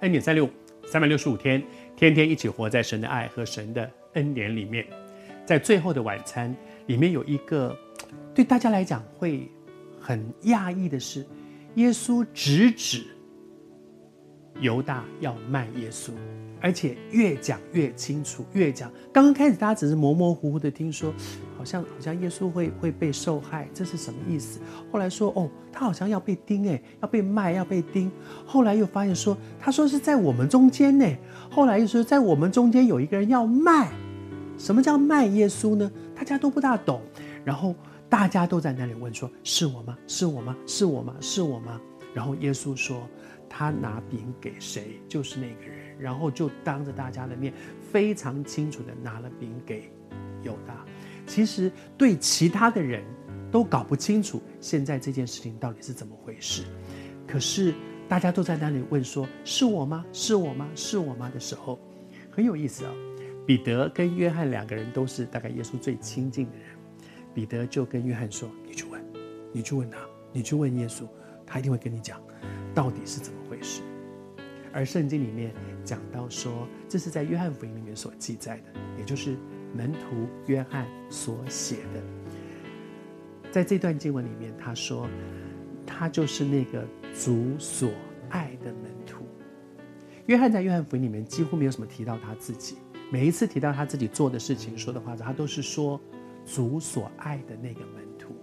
[0.00, 0.48] 恩典三六，
[0.86, 1.62] 三百六十五天，
[1.96, 4.86] 天天一起活在神的爱和神的恩典里面。
[5.44, 6.54] 在最后的晚餐
[6.86, 7.76] 里面有一个
[8.34, 9.48] 对大家来讲会
[10.00, 11.24] 很讶异的是，
[11.76, 13.04] 耶稣直指
[14.60, 16.10] 犹大要卖耶稣。
[16.60, 18.90] 而且越讲越清楚，越讲。
[19.12, 21.12] 刚刚开始大家只是模模糊糊的听说，
[21.66, 24.60] 像好像耶稣会会被受害，这是什么意思？
[24.90, 28.10] 后来说哦，他好像要被钉，哎，要被卖，要被钉。
[28.46, 31.04] 后来又发现说，他说是在我们中间呢。
[31.50, 33.90] 后来又说在我们中间有一个人要卖，
[34.56, 35.90] 什么叫卖耶稣呢？
[36.14, 37.02] 大家都不大懂。
[37.44, 37.74] 然后
[38.08, 39.98] 大家都在那里问说：是我吗？
[40.06, 40.56] 是我吗？
[40.66, 41.14] 是我吗？
[41.20, 41.78] 是我吗？
[42.14, 43.06] 然后耶稣说。
[43.48, 47.54] 他拿饼给谁，就是那个人，然后就当着大家的面，
[47.90, 49.88] 非常清楚地拿了饼给。
[51.36, 53.04] 其实对其他的人
[53.52, 56.62] 都搞不清楚现在这件事情到底是怎么回事，
[57.28, 57.74] 可是
[58.08, 60.02] 大家都在那里问说：“是我吗？
[60.14, 60.66] 是我吗？
[60.74, 61.78] 是我吗？”的时候，
[62.30, 62.92] 很有意思啊、
[63.46, 66.68] 彼得跟约翰两个人都是大概耶稣最亲近的人，
[67.34, 69.04] 彼得就跟约翰说：“你去问，
[69.52, 69.98] 你去问他，
[70.32, 71.06] 你去问耶稣，
[71.44, 72.18] 他一定会跟你讲。”
[72.74, 73.82] 到底是怎么回事？
[74.72, 75.52] 而圣经里面
[75.84, 79.36] 讲到说，这是在约翰福音里面所记载的，也就是
[79.76, 82.02] 门徒约翰所写的。
[83.50, 85.08] 在这段经文里面，他说，
[85.86, 87.90] 他就是那个主所
[88.30, 89.26] 爱的门徒。
[90.26, 92.76] 约翰在约翰福音里面几乎没有什么提到他自己，
[93.10, 96.00] 每一次提到他自己做的事情、说的话，他都是说
[96.44, 98.34] 主所爱的那个门徒。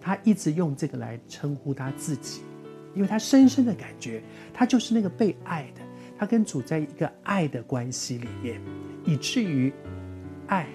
[0.00, 2.42] 他一直用这个来称呼他自己。
[2.92, 4.20] 因为他深深的感觉，
[4.52, 5.80] 他就是那个被爱的，
[6.18, 8.60] 他跟主在一个爱的关系里面，
[9.04, 9.72] 以至于
[10.50, 10.66] 爱，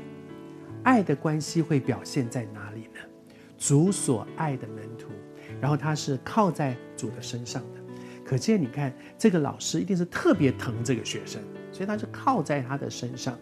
[0.83, 2.99] 爱的关系会表现在哪里呢？
[3.57, 5.09] 主所爱的门徒，
[5.59, 7.81] 然后他是靠在主的身上的，
[8.23, 11.41] 可见你看这个老师一定是特别疼这个学生，
[11.73, 13.37] 所以他是靠在他的身上，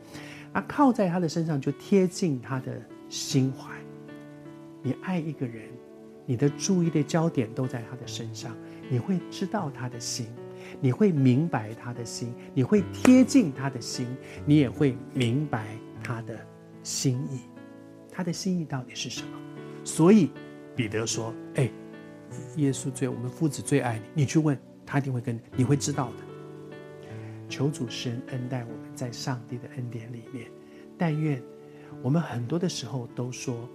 [0.53, 3.69] 啊，靠在他的身上就贴近他的心怀。
[4.81, 5.69] 你爱一个人。
[6.25, 8.55] 你的注意的焦点都在他的身上，
[8.89, 10.25] 你会知道他的心，
[10.79, 14.07] 你会明白他的心，你会贴近他的心，
[14.45, 16.37] 你也会明白他的
[16.83, 17.41] 心意。
[18.11, 19.29] 他的心意到底是什么？
[19.83, 20.29] 所以
[20.75, 21.71] 彼得说：“哎，
[22.57, 26.13] 耶稣最我们父子最爱你，你去问他，一定会跟你，会知道的。”
[27.49, 30.49] 求主神恩恩待我们在上帝的恩典里面，
[30.97, 31.41] 但愿
[32.01, 33.69] 我们很多的时候都说。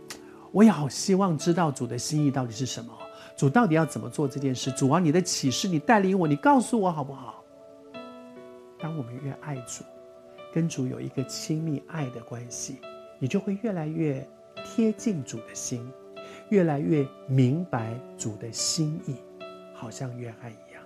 [0.51, 2.91] 我也好希望知道主的心意到底是什么，
[3.37, 4.71] 主到底要怎么做这件事？
[4.73, 7.45] 主啊，你的启示，你带领我，你告诉我好不好？
[8.79, 9.85] 当我们越爱主，
[10.53, 12.79] 跟主有一个亲密爱的关系，
[13.19, 14.27] 你就会越来越
[14.65, 15.91] 贴近主的心，
[16.51, 19.17] 越来越明白主的心意，
[19.75, 20.83] 好像约翰一样。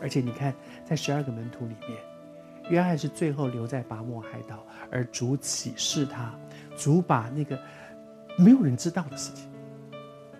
[0.00, 0.54] 而且你看，
[0.84, 1.98] 在十二个门徒里面，
[2.70, 6.34] 约翰是最后留在拔摩海岛，而主启示他，
[6.76, 7.58] 主把那个。
[8.40, 9.50] 没有人知道的事情，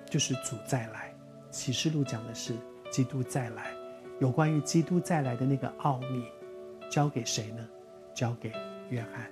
[0.09, 1.13] 就是主再来。
[1.51, 2.55] 启示录讲的是
[2.93, 3.73] 基督再来，
[4.21, 6.23] 有关于基督再来的那个奥秘，
[6.89, 7.69] 交给谁呢？
[8.19, 8.51] 交给
[8.91, 9.31] 约翰，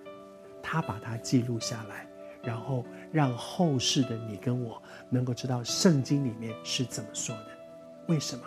[0.63, 2.07] 他把它记录下来，
[2.41, 4.81] 然后让后世的你跟我
[5.11, 7.49] 能够知道圣经里面是怎么说的。
[8.07, 8.45] 为什么？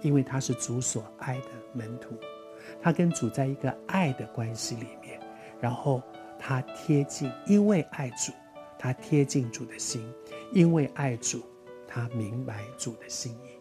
[0.00, 2.16] 因为他是主所爱的门徒，
[2.80, 5.20] 他跟主在一个爱的关系里面，
[5.60, 6.02] 然后
[6.38, 8.32] 他贴近，因为爱主。
[8.78, 10.10] 他贴近主的心，
[10.52, 11.44] 因为爱主，
[11.86, 13.58] 他明白主的心意。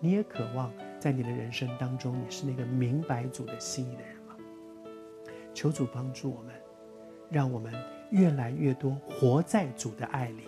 [0.00, 4.15] 你也渴望在你的人生当中，你是那个明白主的心意的人？
[5.56, 6.54] 求主帮助我们，
[7.30, 7.72] 让我们
[8.10, 10.42] 越来越多活在主的爱里，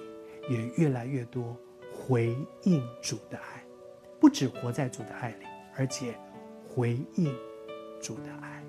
[0.50, 1.56] 也越来越多
[1.90, 3.64] 回应主的爱。
[4.20, 6.14] 不止活在主的爱里，而且
[6.68, 7.34] 回应
[8.02, 8.62] 主的爱。